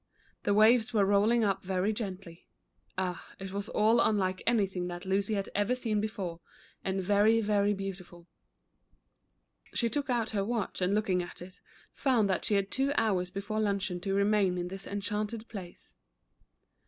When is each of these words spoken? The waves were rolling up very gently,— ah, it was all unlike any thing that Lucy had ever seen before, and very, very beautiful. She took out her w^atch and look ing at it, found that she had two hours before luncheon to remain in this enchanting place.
The 0.41 0.55
waves 0.55 0.95
were 0.95 1.05
rolling 1.05 1.43
up 1.43 1.61
very 1.61 1.93
gently,— 1.93 2.47
ah, 2.97 3.23
it 3.37 3.51
was 3.51 3.69
all 3.69 3.99
unlike 4.01 4.41
any 4.47 4.65
thing 4.65 4.87
that 4.87 5.05
Lucy 5.05 5.35
had 5.35 5.47
ever 5.53 5.75
seen 5.75 6.01
before, 6.01 6.39
and 6.83 7.03
very, 7.03 7.39
very 7.39 7.75
beautiful. 7.75 8.27
She 9.75 9.91
took 9.91 10.09
out 10.09 10.31
her 10.31 10.41
w^atch 10.41 10.81
and 10.81 10.95
look 10.95 11.11
ing 11.11 11.21
at 11.21 11.39
it, 11.39 11.59
found 11.93 12.27
that 12.31 12.45
she 12.45 12.55
had 12.55 12.71
two 12.71 12.91
hours 12.97 13.29
before 13.29 13.59
luncheon 13.59 13.99
to 14.01 14.15
remain 14.15 14.57
in 14.57 14.69
this 14.69 14.87
enchanting 14.87 15.41
place. 15.41 15.95